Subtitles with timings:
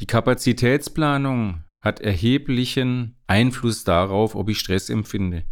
[0.00, 5.44] Die Kapazitätsplanung hat erheblichen Einfluss darauf, ob ich Stress empfinde.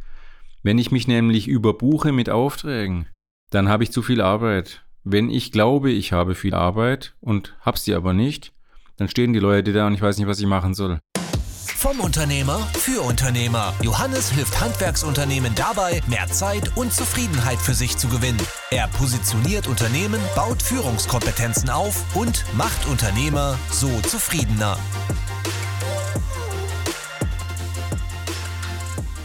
[0.62, 3.08] Wenn ich mich nämlich überbuche mit Aufträgen,
[3.50, 4.84] dann habe ich zu viel Arbeit.
[5.02, 8.52] Wenn ich glaube, ich habe viel Arbeit und habe sie aber nicht,
[8.96, 11.00] dann stehen die Leute da und ich weiß nicht, was ich machen soll.
[11.74, 13.74] Vom Unternehmer für Unternehmer.
[13.82, 18.40] Johannes hilft Handwerksunternehmen dabei, mehr Zeit und Zufriedenheit für sich zu gewinnen.
[18.70, 24.78] Er positioniert Unternehmen, baut Führungskompetenzen auf und macht Unternehmer so zufriedener.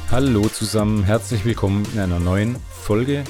[0.09, 3.23] Hallo zusammen, herzlich willkommen in einer neuen Folge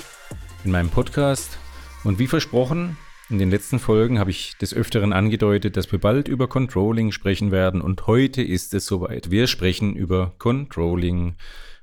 [0.63, 1.57] in meinem Podcast.
[2.03, 2.97] Und wie versprochen,
[3.31, 7.51] in den letzten Folgen habe ich des Öfteren angedeutet, dass wir bald über Controlling sprechen
[7.51, 9.31] werden und heute ist es soweit.
[9.31, 11.35] Wir sprechen über Controlling.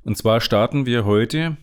[0.04, 1.56] Und zwar starten wir heute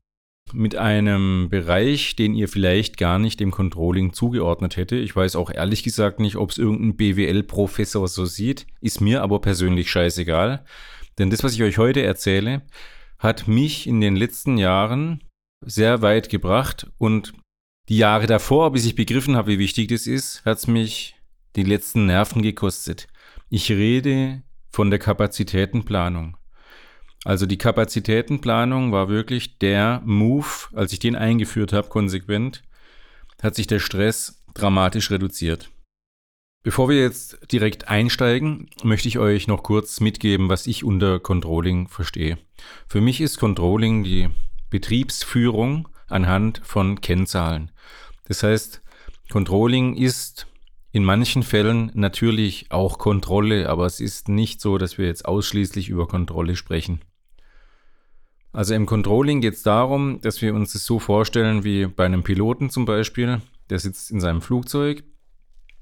[0.54, 4.96] mit einem Bereich, den ihr vielleicht gar nicht dem Controlling zugeordnet hätte.
[4.96, 9.40] Ich weiß auch ehrlich gesagt nicht, ob es irgendein BWL-Professor so sieht, ist mir aber
[9.40, 10.66] persönlich scheißegal.
[11.20, 12.64] Denn das, was ich euch heute erzähle,
[13.20, 15.24] hat mich in den letzten Jahren
[15.64, 17.34] sehr weit gebracht und
[17.90, 21.16] die Jahre davor, bis ich begriffen habe, wie wichtig das ist, hat es mich
[21.56, 23.08] die letzten Nerven gekostet.
[23.50, 26.38] Ich rede von der Kapazitätenplanung.
[27.24, 32.64] Also die Kapazitätenplanung war wirklich der Move, als ich den eingeführt habe, konsequent,
[33.42, 35.72] hat sich der Stress dramatisch reduziert.
[36.64, 41.88] Bevor wir jetzt direkt einsteigen, möchte ich euch noch kurz mitgeben, was ich unter Controlling
[41.88, 42.40] verstehe.
[42.88, 44.30] Für mich ist Controlling die
[44.72, 47.72] Betriebsführung anhand von Kennzahlen.
[48.28, 48.82] Das heißt,
[49.32, 50.48] Controlling ist
[50.92, 55.90] in manchen Fällen natürlich auch Kontrolle, aber es ist nicht so, dass wir jetzt ausschließlich
[55.90, 57.02] über Kontrolle sprechen.
[58.54, 62.24] Also im Controlling geht es darum, dass wir uns das so vorstellen wie bei einem
[62.24, 63.42] Piloten zum Beispiel.
[63.70, 65.04] Der sitzt in seinem Flugzeug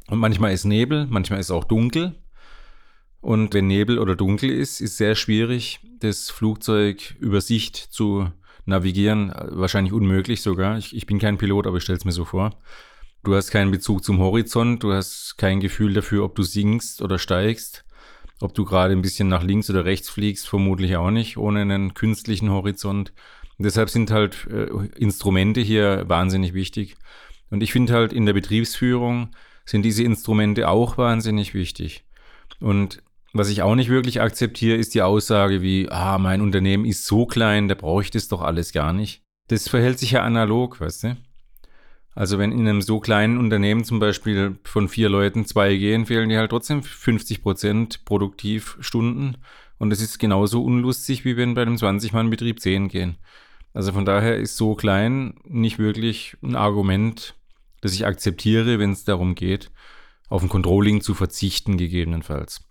[0.07, 2.15] und manchmal ist Nebel, manchmal ist auch dunkel.
[3.21, 8.31] Und wenn Nebel oder dunkel ist, ist sehr schwierig, das Flugzeug über Sicht zu
[8.65, 9.33] navigieren.
[9.49, 10.77] Wahrscheinlich unmöglich sogar.
[10.77, 12.51] Ich, ich bin kein Pilot, aber ich stelle es mir so vor.
[13.23, 17.17] Du hast keinen Bezug zum Horizont, du hast kein Gefühl dafür, ob du sinkst oder
[17.17, 17.85] steigst.
[18.41, 21.93] Ob du gerade ein bisschen nach links oder rechts fliegst, vermutlich auch nicht, ohne einen
[21.93, 23.13] künstlichen Horizont.
[23.57, 26.97] Deshalb sind halt äh, Instrumente hier wahnsinnig wichtig.
[27.49, 29.29] Und ich finde halt in der Betriebsführung,
[29.65, 32.03] sind diese Instrumente auch wahnsinnig wichtig.
[32.59, 33.01] Und
[33.33, 37.25] was ich auch nicht wirklich akzeptiere, ist die Aussage wie, ah, mein Unternehmen ist so
[37.25, 39.23] klein, da brauche ich das doch alles gar nicht.
[39.47, 41.17] Das verhält sich ja analog, weißt du?
[42.15, 46.29] Also wenn in einem so kleinen Unternehmen zum Beispiel von vier Leuten zwei gehen, fehlen
[46.29, 49.37] dir halt trotzdem 50 Prozent Produktivstunden.
[49.79, 53.17] Und das ist genauso unlustig, wie wenn bei einem 20-Mann-Betrieb 10 gehen.
[53.73, 57.35] Also von daher ist so klein nicht wirklich ein Argument,
[57.81, 59.71] das ich akzeptiere, wenn es darum geht,
[60.29, 62.61] auf ein Controlling zu verzichten, gegebenenfalls.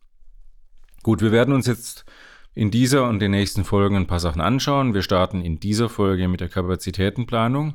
[1.02, 2.04] Gut, wir werden uns jetzt
[2.54, 4.94] in dieser und den nächsten Folgen ein paar Sachen anschauen.
[4.94, 7.74] Wir starten in dieser Folge mit der Kapazitätenplanung.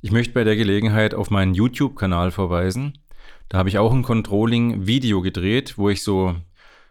[0.00, 2.98] Ich möchte bei der Gelegenheit auf meinen YouTube-Kanal verweisen.
[3.48, 6.34] Da habe ich auch ein Controlling-Video gedreht, wo ich so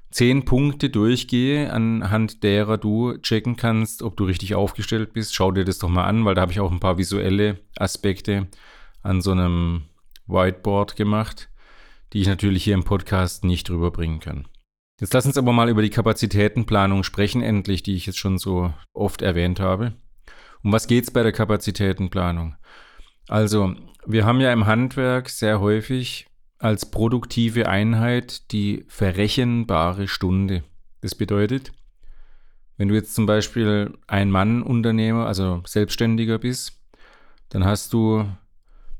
[0.09, 5.35] zehn Punkte durchgehe, anhand derer du checken kannst, ob du richtig aufgestellt bist.
[5.35, 8.47] Schau dir das doch mal an, weil da habe ich auch ein paar visuelle Aspekte
[9.03, 9.81] an so einem
[10.28, 11.49] Whiteboard gemacht,
[12.13, 14.47] die ich natürlich hier im Podcast nicht drüber bringen kann.
[15.00, 18.74] Jetzt lass uns aber mal über die Kapazitätenplanung sprechen, endlich, die ich jetzt schon so
[18.94, 19.94] oft erwähnt habe.
[20.63, 22.56] Um was geht es bei der Kapazitätenplanung?
[23.28, 23.75] Also,
[24.06, 26.28] wir haben ja im Handwerk sehr häufig
[26.58, 30.63] als produktive Einheit die verrechenbare Stunde.
[31.02, 31.72] Das bedeutet,
[32.78, 36.81] wenn du jetzt zum Beispiel ein Mann-Unternehmer, also Selbstständiger bist,
[37.50, 38.25] dann hast du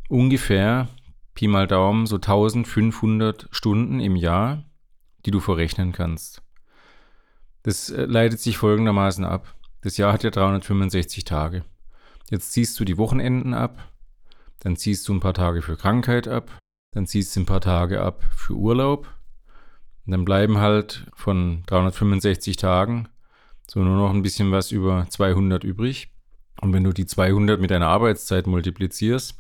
[0.10, 0.90] ungefähr,
[1.34, 4.64] Pi mal Daumen, so 1500 Stunden im Jahr,
[5.26, 6.42] die du verrechnen kannst.
[7.64, 9.56] Das äh, leitet sich folgendermaßen ab.
[9.82, 11.64] Das Jahr hat ja 365 Tage.
[12.30, 13.92] Jetzt ziehst du die Wochenenden ab,
[14.60, 16.58] dann ziehst du ein paar Tage für Krankheit ab,
[16.92, 19.08] dann ziehst du ein paar Tage ab für Urlaub.
[20.06, 23.10] Und dann bleiben halt von 365 Tagen
[23.70, 26.14] so nur noch ein bisschen was über 200 übrig.
[26.62, 29.38] Und wenn du die 200 mit deiner Arbeitszeit multiplizierst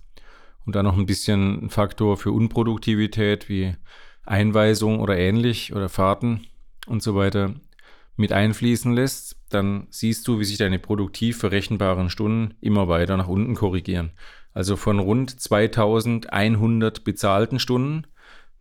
[0.65, 3.75] und dann noch ein bisschen Faktor für Unproduktivität wie
[4.27, 6.47] Einweisung oder ähnlich oder Fahrten
[6.85, 7.55] und so weiter
[8.15, 13.27] mit einfließen lässt, dann siehst du, wie sich deine produktiv verrechenbaren Stunden immer weiter nach
[13.27, 14.11] unten korrigieren.
[14.53, 18.07] Also von rund 2100 bezahlten Stunden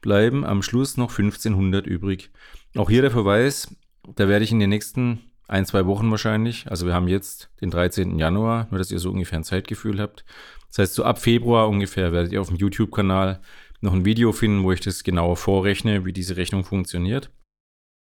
[0.02, 2.30] bleiben am Schluss noch 1500 übrig.
[2.76, 3.74] Auch hier der Verweis,
[4.14, 7.70] da werde ich in den nächsten ein, zwei Wochen wahrscheinlich, also wir haben jetzt den
[7.70, 8.18] 13.
[8.18, 10.24] Januar, nur dass ihr so ungefähr ein Zeitgefühl habt.
[10.68, 13.40] Das heißt, so ab Februar ungefähr werdet ihr auf dem YouTube-Kanal
[13.86, 17.30] noch ein Video finden, wo ich das genauer vorrechne, wie diese Rechnung funktioniert.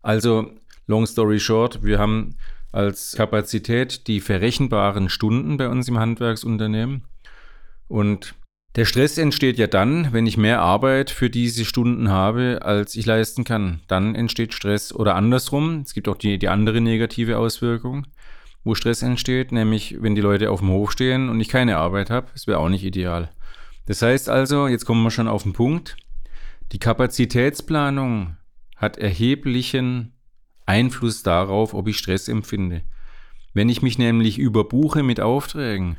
[0.03, 0.51] Also,
[0.87, 2.35] long story short, wir haben
[2.71, 7.03] als Kapazität die verrechenbaren Stunden bei uns im Handwerksunternehmen.
[7.87, 8.35] Und
[8.75, 13.05] der Stress entsteht ja dann, wenn ich mehr Arbeit für diese Stunden habe, als ich
[13.05, 13.79] leisten kann.
[13.87, 15.83] Dann entsteht Stress oder andersrum.
[15.85, 18.05] Es gibt auch die, die andere negative Auswirkung,
[18.65, 22.09] wo Stress entsteht, nämlich wenn die Leute auf dem Hof stehen und ich keine Arbeit
[22.09, 22.27] habe.
[22.33, 23.29] Das wäre auch nicht ideal.
[23.85, 25.97] Das heißt also, jetzt kommen wir schon auf den Punkt.
[26.71, 28.37] Die Kapazitätsplanung
[28.75, 30.13] hat erheblichen
[30.65, 32.81] Einfluss darauf, ob ich Stress empfinde.
[33.53, 35.97] Wenn ich mich nämlich überbuche mit Aufträgen,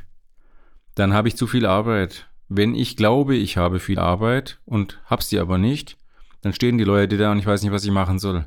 [0.95, 5.23] dann habe ich zu viel Arbeit wenn ich glaube, ich habe viel Arbeit und habe
[5.23, 5.97] sie aber nicht,
[6.41, 8.45] dann stehen die Leute da und ich weiß nicht, was ich machen soll.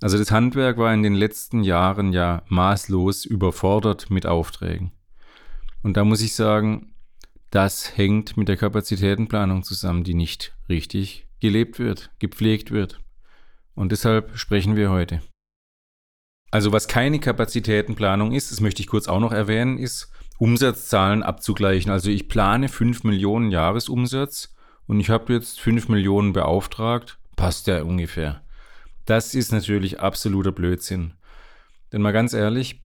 [0.00, 4.92] Also das Handwerk war in den letzten Jahren ja maßlos überfordert mit Aufträgen.
[5.82, 6.92] Und da muss ich sagen,
[7.50, 13.00] das hängt mit der Kapazitätenplanung zusammen, die nicht richtig gelebt wird, gepflegt wird.
[13.74, 15.22] Und deshalb sprechen wir heute.
[16.50, 21.90] Also was keine Kapazitätenplanung ist, das möchte ich kurz auch noch erwähnen, ist, Umsatzzahlen abzugleichen.
[21.90, 24.54] Also ich plane 5 Millionen Jahresumsatz
[24.86, 28.42] und ich habe jetzt 5 Millionen beauftragt, passt ja ungefähr.
[29.04, 31.14] Das ist natürlich absoluter Blödsinn.
[31.92, 32.82] Denn mal ganz ehrlich,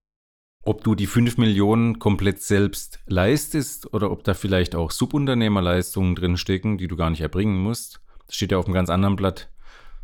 [0.64, 6.78] ob du die 5 Millionen komplett selbst leistest oder ob da vielleicht auch Subunternehmerleistungen drinstecken,
[6.78, 9.50] die du gar nicht erbringen musst, das steht ja auf einem ganz anderen Blatt.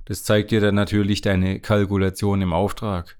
[0.06, 3.17] Das zeigt dir dann natürlich deine Kalkulation im Auftrag.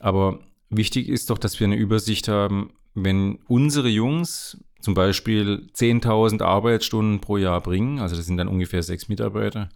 [0.00, 0.40] Aber
[0.70, 7.20] wichtig ist doch, dass wir eine Übersicht haben, wenn unsere Jungs zum Beispiel 10.000 Arbeitsstunden
[7.20, 9.70] pro Jahr bringen, also das sind dann ungefähr sechs Mitarbeiter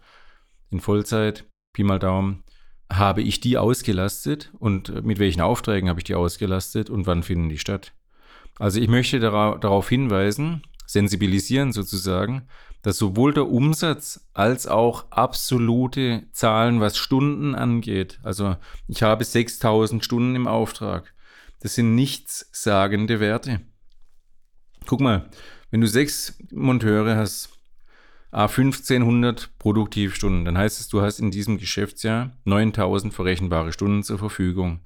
[0.69, 2.43] in Vollzeit, Pi mal Daumen,
[2.91, 7.49] habe ich die ausgelastet und mit welchen Aufträgen habe ich die ausgelastet und wann finden
[7.49, 7.93] die statt?
[8.57, 12.47] Also ich möchte darauf hinweisen, sensibilisieren sozusagen,
[12.81, 18.55] dass sowohl der Umsatz als auch absolute Zahlen, was Stunden angeht, also
[18.87, 21.13] ich habe 6000 Stunden im Auftrag,
[21.61, 23.61] das sind nichtssagende Werte.
[24.85, 25.29] Guck mal,
[25.71, 27.58] wenn du sechs Monteure hast,
[28.31, 34.81] 1500 Produktivstunden, dann heißt es, du hast in diesem Geschäftsjahr 9000 verrechenbare Stunden zur Verfügung.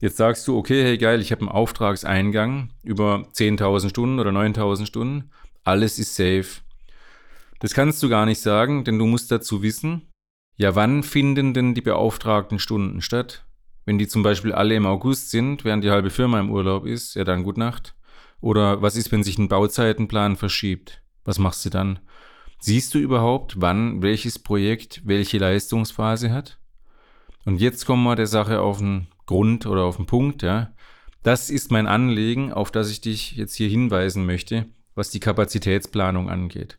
[0.00, 4.86] Jetzt sagst du, okay, hey geil, ich habe einen Auftragseingang über 10.000 Stunden oder 9.000
[4.86, 5.30] Stunden,
[5.62, 6.62] alles ist safe.
[7.58, 10.08] Das kannst du gar nicht sagen, denn du musst dazu wissen,
[10.56, 13.44] ja, wann finden denn die beauftragten Stunden statt?
[13.84, 17.14] Wenn die zum Beispiel alle im August sind, während die halbe Firma im Urlaub ist,
[17.14, 17.94] ja dann gut Nacht.
[18.40, 21.02] Oder was ist, wenn sich ein Bauzeitenplan verschiebt?
[21.24, 21.98] Was machst du dann?
[22.62, 26.58] Siehst du überhaupt, wann welches Projekt welche Leistungsphase hat?
[27.46, 30.70] Und jetzt kommen wir der Sache auf den Grund oder auf den Punkt, ja.
[31.22, 36.28] Das ist mein Anliegen, auf das ich dich jetzt hier hinweisen möchte, was die Kapazitätsplanung
[36.28, 36.78] angeht.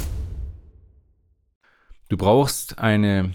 [2.09, 3.33] Du brauchst eine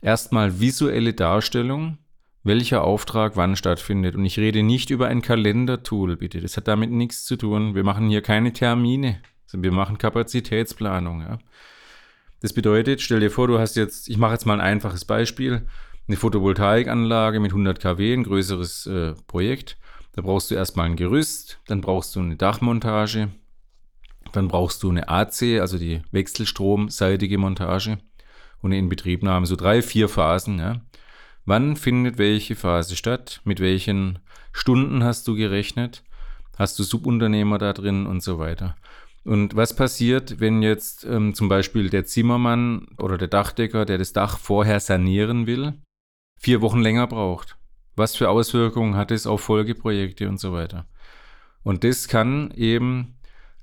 [0.00, 1.98] erstmal visuelle Darstellung,
[2.42, 4.16] welcher Auftrag wann stattfindet.
[4.16, 6.40] Und ich rede nicht über ein Kalendertool, bitte.
[6.40, 7.74] Das hat damit nichts zu tun.
[7.74, 9.20] Wir machen hier keine Termine.
[9.52, 11.20] Wir machen Kapazitätsplanung.
[11.20, 11.38] Ja.
[12.40, 15.66] Das bedeutet, stell dir vor, du hast jetzt, ich mache jetzt mal ein einfaches Beispiel
[16.08, 19.76] eine Photovoltaikanlage mit 100 kW, ein größeres äh, Projekt.
[20.12, 23.28] Da brauchst du erstmal ein Gerüst, dann brauchst du eine Dachmontage,
[24.36, 27.98] dann brauchst du eine AC, also die wechselstromseitige Montage
[28.60, 30.58] und eine Inbetriebnahme, so drei, vier Phasen.
[30.58, 30.80] Ja.
[31.44, 33.40] Wann findet welche Phase statt?
[33.44, 34.18] Mit welchen
[34.52, 36.02] Stunden hast du gerechnet?
[36.56, 38.76] Hast du Subunternehmer da drin und so weiter?
[39.24, 44.12] Und was passiert, wenn jetzt ähm, zum Beispiel der Zimmermann oder der Dachdecker, der das
[44.12, 45.74] Dach vorher sanieren will,
[46.38, 47.56] vier Wochen länger braucht.
[47.96, 50.86] Was für Auswirkungen hat es auf Folgeprojekte und so weiter?
[51.62, 53.16] Und das kann eben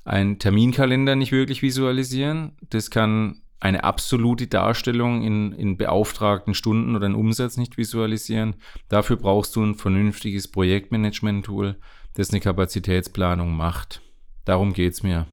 [0.03, 2.53] ein Terminkalender nicht wirklich visualisieren.
[2.69, 8.55] Das kann eine absolute Darstellung in, in beauftragten Stunden oder einen Umsatz nicht visualisieren.
[8.89, 11.77] Dafür brauchst du ein vernünftiges Projektmanagement-Tool,
[12.15, 14.01] das eine Kapazitätsplanung macht.
[14.45, 15.27] Darum geht es mir.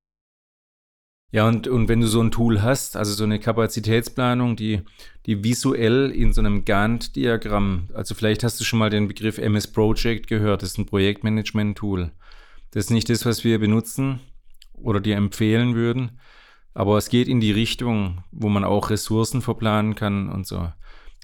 [1.30, 4.82] Ja, und, und wenn du so ein Tool hast, also so eine Kapazitätsplanung, die,
[5.24, 9.72] die visuell in so einem Gantt-Diagramm, also vielleicht hast du schon mal den Begriff MS
[9.72, 12.12] Project gehört, das ist ein Projektmanagement-Tool.
[12.70, 14.20] Das ist nicht das, was wir benutzen
[14.82, 16.20] oder dir empfehlen würden.
[16.74, 20.72] Aber es geht in die Richtung, wo man auch Ressourcen verplanen kann und so.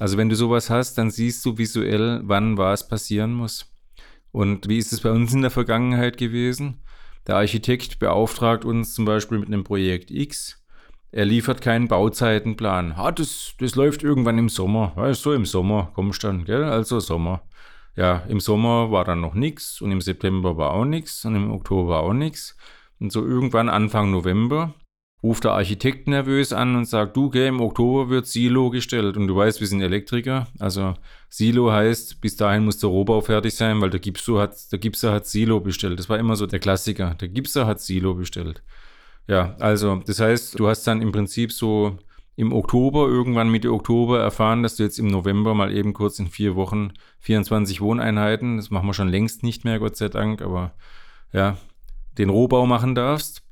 [0.00, 3.72] Also wenn du sowas hast, dann siehst du visuell, wann was passieren muss.
[4.32, 6.82] Und wie ist es bei uns in der Vergangenheit gewesen?
[7.26, 10.60] Der Architekt beauftragt uns zum Beispiel mit einem Projekt X.
[11.12, 12.92] Er liefert keinen Bauzeitenplan.
[12.96, 14.92] Ah, das, das läuft irgendwann im Sommer.
[14.96, 16.64] Ja, so im Sommer kommst dann, gell?
[16.64, 17.42] Also Sommer.
[17.94, 21.52] Ja, im Sommer war dann noch nichts und im September war auch nichts und im
[21.52, 22.56] Oktober auch nichts.
[23.04, 24.72] Und so irgendwann Anfang November
[25.22, 29.18] ruft der Architekt nervös an und sagt, du, okay, im Oktober wird Silo gestellt.
[29.18, 30.46] Und du weißt, wir sind Elektriker.
[30.58, 30.94] Also
[31.28, 35.12] Silo heißt, bis dahin muss der Rohbau fertig sein, weil der Gipser hat, der Gipser
[35.12, 35.98] hat Silo bestellt.
[35.98, 37.14] Das war immer so der Klassiker.
[37.20, 38.62] Der Gipser hat Silo bestellt.
[39.28, 41.98] Ja, also das heißt, du hast dann im Prinzip so
[42.36, 46.28] im Oktober, irgendwann Mitte Oktober erfahren, dass du jetzt im November mal eben kurz in
[46.28, 50.72] vier Wochen 24 Wohneinheiten, das machen wir schon längst nicht mehr, Gott sei Dank, aber
[51.32, 51.58] ja,
[52.18, 53.44] den Rohbau machen darfst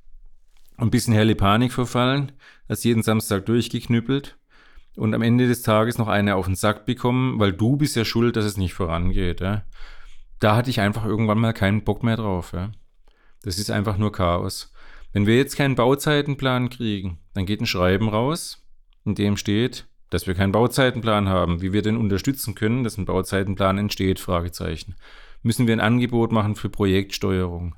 [0.83, 2.33] ein bisschen helle Panik verfallen,
[2.69, 4.37] hast jeden Samstag durchgeknüppelt
[4.97, 8.05] und am Ende des Tages noch eine auf den Sack bekommen, weil du bist ja
[8.05, 9.41] schuld, dass es nicht vorangeht.
[9.41, 9.63] Ja?
[10.41, 12.53] Da hatte ich einfach irgendwann mal keinen Bock mehr drauf.
[12.53, 12.73] Ja?
[13.43, 14.73] Das ist einfach nur Chaos.
[15.13, 18.67] Wenn wir jetzt keinen Bauzeitenplan kriegen, dann geht ein Schreiben raus,
[19.05, 23.05] in dem steht, dass wir keinen Bauzeitenplan haben, wie wir denn unterstützen können, dass ein
[23.05, 24.95] Bauzeitenplan entsteht, Fragezeichen.
[25.43, 27.75] Müssen wir ein Angebot machen für Projektsteuerung?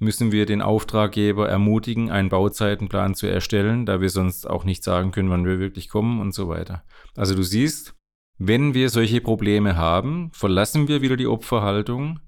[0.00, 5.12] Müssen wir den Auftraggeber ermutigen, einen Bauzeitenplan zu erstellen, da wir sonst auch nicht sagen
[5.12, 6.82] können, wann wir wirklich kommen und so weiter.
[7.16, 7.94] Also du siehst,
[8.38, 12.18] wenn wir solche Probleme haben, verlassen wir wieder die Opferhaltung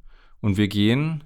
[0.42, 1.24] und wir gehen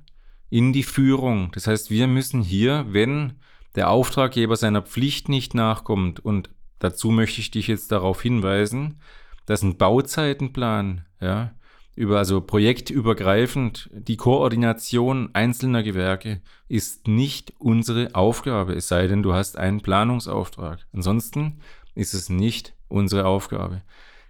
[0.49, 1.51] in die Führung.
[1.53, 3.35] Das heißt, wir müssen hier, wenn
[3.75, 9.01] der Auftraggeber seiner Pflicht nicht nachkommt, und dazu möchte ich dich jetzt darauf hinweisen,
[9.47, 11.53] dass ein Bauzeitenplan, ja,
[11.97, 19.33] über also projektübergreifend die Koordination einzelner Gewerke ist nicht unsere Aufgabe, es sei denn, du
[19.33, 20.87] hast einen Planungsauftrag.
[20.93, 21.61] Ansonsten
[21.95, 23.83] ist es nicht unsere Aufgabe.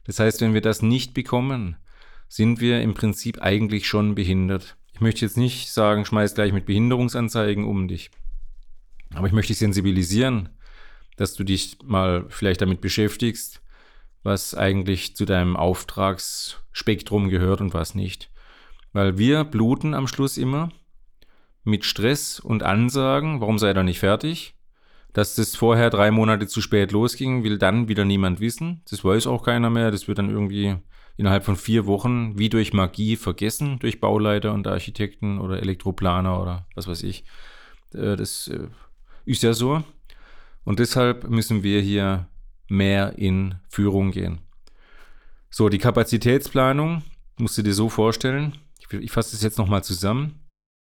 [0.04, 1.76] Das heißt, wenn wir das nicht bekommen,
[2.28, 4.76] sind wir im Prinzip eigentlich schon behindert.
[4.92, 8.10] Ich möchte jetzt nicht sagen, schmeiß gleich mit Behinderungsanzeigen um dich.
[9.12, 10.50] Aber ich möchte dich sensibilisieren,
[11.16, 13.60] dass du dich mal vielleicht damit beschäftigst,
[14.26, 18.28] was eigentlich zu deinem Auftragsspektrum gehört und was nicht.
[18.92, 20.70] Weil wir bluten am Schluss immer
[21.62, 24.56] mit Stress und Ansagen, warum sei er nicht fertig?
[25.12, 28.82] Dass das vorher drei Monate zu spät losging, will dann wieder niemand wissen.
[28.90, 29.92] Das weiß auch keiner mehr.
[29.92, 30.76] Das wird dann irgendwie
[31.16, 36.66] innerhalb von vier Wochen wie durch Magie vergessen, durch Bauleiter und Architekten oder Elektroplaner oder
[36.74, 37.24] was weiß ich.
[37.94, 38.66] Äh, das äh,
[39.24, 39.84] ist ja so.
[40.64, 42.28] Und deshalb müssen wir hier
[42.68, 44.38] mehr in Führung gehen.
[45.50, 47.02] So, die Kapazitätsplanung,
[47.38, 50.40] musst du dir so vorstellen, ich, ich fasse das jetzt nochmal zusammen,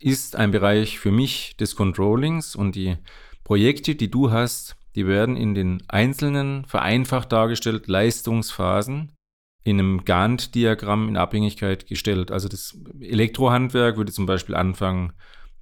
[0.00, 2.96] ist ein Bereich für mich des Controllings und die
[3.44, 9.12] Projekte, die du hast, die werden in den einzelnen, vereinfacht dargestellt, Leistungsphasen
[9.62, 12.30] in einem Gantt-Diagramm in Abhängigkeit gestellt.
[12.30, 15.12] Also das Elektrohandwerk würde zum Beispiel anfangen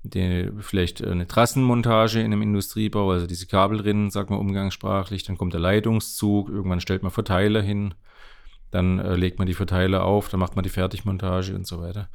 [0.04, 5.54] die, vielleicht eine Trassenmontage in einem Industriebau, also diese Kabelrinnen, sagt man umgangssprachlich, dann kommt
[5.54, 7.94] der Leitungszug, irgendwann stellt man Verteiler hin,
[8.70, 12.10] dann äh, legt man die Verteiler auf, dann macht man die Fertigmontage und so weiter.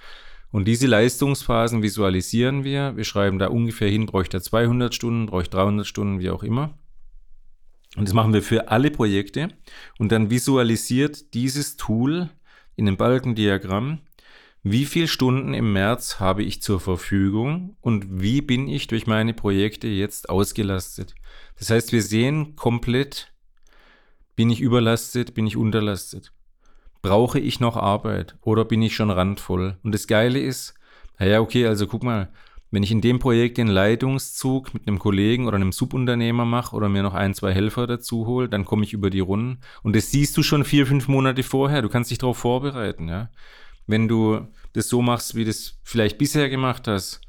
[0.52, 2.96] Und diese Leistungsphasen visualisieren wir.
[2.96, 6.78] Wir schreiben da ungefähr hin, bräuchte er 200 Stunden, bräuchte 300 Stunden, wie auch immer.
[7.96, 9.50] Und das machen wir für alle Projekte.
[9.98, 12.30] Und dann visualisiert dieses Tool
[12.76, 14.00] in einem Balkendiagramm
[14.64, 19.34] wie viele Stunden im März habe ich zur Verfügung und wie bin ich durch meine
[19.34, 21.16] Projekte jetzt ausgelastet?
[21.58, 23.32] Das heißt, wir sehen komplett,
[24.36, 26.34] bin ich überlastet, bin ich unterlastet?
[27.02, 29.78] Brauche ich noch Arbeit oder bin ich schon randvoll?
[29.82, 30.74] Und das Geile ist,
[31.18, 32.30] naja, okay, also guck mal,
[32.70, 36.90] wenn ich in dem Projekt den Leitungszug mit einem Kollegen oder einem Subunternehmer mache oder
[36.90, 39.62] mir noch ein, zwei Helfer dazu hole, dann komme ich über die Runden.
[39.84, 41.82] Und das siehst du schon vier, fünf Monate vorher.
[41.82, 43.30] Du kannst dich darauf vorbereiten, ja
[43.90, 47.22] wenn du das so machst, wie du es vielleicht bisher gemacht hast,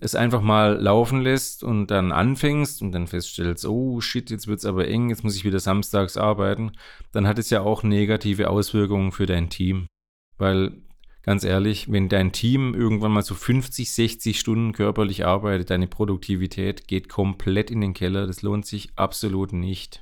[0.00, 4.60] es einfach mal laufen lässt und dann anfängst und dann feststellst, oh shit, jetzt wird
[4.60, 6.72] es aber eng, jetzt muss ich wieder samstags arbeiten,
[7.10, 9.88] dann hat es ja auch negative Auswirkungen für dein Team.
[10.36, 10.82] Weil
[11.22, 16.86] ganz ehrlich, wenn dein Team irgendwann mal so 50, 60 Stunden körperlich arbeitet, deine Produktivität
[16.86, 20.00] geht komplett in den Keller, das lohnt sich absolut nicht.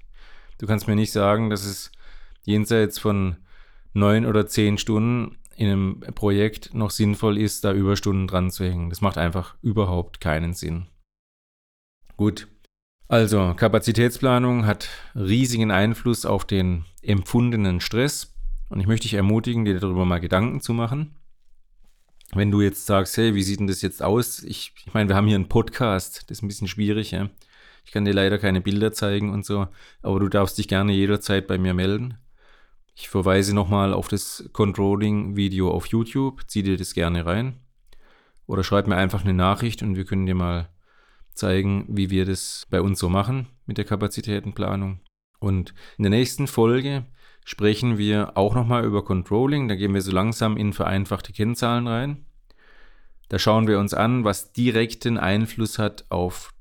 [0.58, 1.90] Du kannst mir nicht sagen, dass es
[2.42, 3.36] jenseits von
[3.94, 8.90] neun oder zehn Stunden in einem Projekt noch sinnvoll ist, da Überstunden dran zu hängen.
[8.90, 10.86] Das macht einfach überhaupt keinen Sinn.
[12.16, 12.48] Gut.
[13.08, 18.34] Also, Kapazitätsplanung hat riesigen Einfluss auf den empfundenen Stress
[18.68, 21.14] und ich möchte dich ermutigen, dir darüber mal Gedanken zu machen.
[22.34, 24.42] wenn du jetzt sagst, hey, wie sieht denn das jetzt aus?
[24.42, 27.30] Ich, ich meine, wir haben hier einen Podcast, das ist ein bisschen schwierig, ja.
[27.84, 29.68] Ich kann dir leider keine Bilder zeigen und so,
[30.02, 32.18] aber du darfst dich gerne jederzeit bei mir melden.
[32.98, 37.60] Ich verweise nochmal auf das Controlling-Video auf YouTube, zieh dir das gerne rein.
[38.46, 40.70] Oder schreib mir einfach eine Nachricht und wir können dir mal
[41.34, 45.00] zeigen, wie wir das bei uns so machen mit der Kapazitätenplanung.
[45.38, 47.04] Und in der nächsten Folge
[47.44, 49.68] sprechen wir auch nochmal über Controlling.
[49.68, 52.24] Da gehen wir so langsam in vereinfachte Kennzahlen rein.
[53.28, 56.54] Da schauen wir uns an, was direkten Einfluss hat auf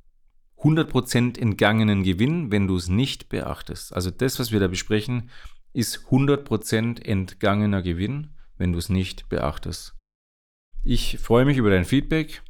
[0.59, 3.93] 100% entgangenen Gewinn, wenn du es nicht beachtest.
[3.93, 5.29] Also das, was wir da besprechen,
[5.75, 9.93] ist 100% entgangener Gewinn, wenn du es nicht beachtest.
[10.83, 12.41] Ich freue mich über dein Feedback,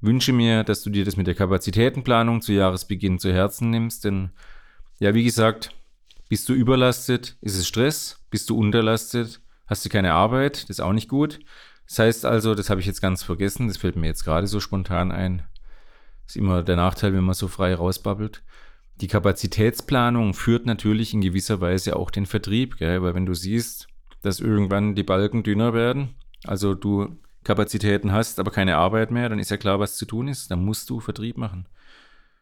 [0.00, 4.30] wünsche mir, dass du dir das mit der Kapazitätenplanung zu Jahresbeginn zu Herzen nimmst, denn
[4.98, 5.74] ja, wie gesagt,
[6.28, 10.80] bist du überlastet, ist es Stress, bist du unterlastet, hast du keine Arbeit, das ist
[10.80, 11.38] auch nicht gut.
[11.86, 14.60] Das heißt also, das habe ich jetzt ganz vergessen, das fällt mir jetzt gerade so
[14.60, 15.38] spontan ein.
[16.24, 18.42] Das ist immer der Nachteil, wenn man so frei rausbabbelt.
[19.00, 23.02] Die Kapazitätsplanung führt natürlich in gewisser Weise auch den Vertrieb, gell?
[23.02, 23.88] weil wenn du siehst,
[24.22, 29.38] dass irgendwann die Balken dünner werden, also du Kapazitäten hast, aber keine Arbeit mehr, dann
[29.38, 30.50] ist ja klar, was zu tun ist.
[30.50, 31.68] Dann musst du Vertrieb machen.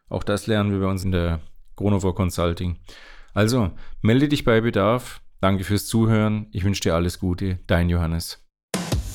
[0.09, 1.41] Auch das lernen wir bei uns in der
[1.75, 2.79] Chronofor Consulting.
[3.33, 3.71] Also,
[4.01, 5.21] melde dich bei Bedarf.
[5.41, 6.47] Danke fürs Zuhören.
[6.51, 7.59] Ich wünsche dir alles Gute.
[7.67, 8.44] Dein Johannes.